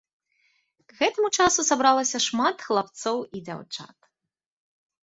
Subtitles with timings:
[0.91, 3.97] К гэтаму часу сабралася шмат хлапцоў і дзяўчат.